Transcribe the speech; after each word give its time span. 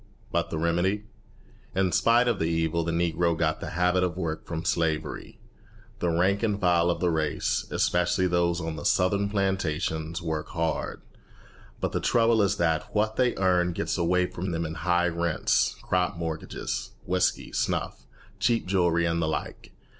But 0.31 0.49
the 0.49 0.57
remedy! 0.57 1.03
In 1.75 1.91
spite 1.91 2.27
of 2.27 2.39
the 2.39 2.47
evil 2.49 2.83
the 2.83 2.91
Negro 2.91 3.37
got 3.37 3.59
the 3.59 3.69
habit 3.77 4.03
of 4.03 4.17
work 4.17 4.47
from 4.47 4.65
slavery. 4.65 5.39
The 5.99 6.09
rank 6.09 6.41
and 6.41 6.59
file 6.59 6.89
of 6.89 6.99
the 7.01 7.11
race, 7.11 7.67
especially 7.69 8.25
those 8.25 8.59
on 8.59 8.77
the 8.77 8.83
Southern 8.83 9.29
plantations, 9.29 10.19
work 10.19 10.47
hard; 10.47 11.03
but 11.79 11.91
the 11.91 12.01
trouble 12.01 12.41
is 12.41 12.57
that 12.57 12.95
what 12.95 13.15
they 13.15 13.35
earn 13.35 13.73
gets 13.73 13.95
away 13.95 14.25
from 14.25 14.49
them 14.49 14.65
in 14.65 14.73
high 14.73 15.07
rents, 15.07 15.75
crop 15.83 16.17
mortgages, 16.17 16.93
whiskey, 17.05 17.51
snuff, 17.51 18.07
cheap 18.39 18.65
jewelry, 18.65 19.05
and 19.05 19.21
the 19.21 19.27
like. 19.27 19.71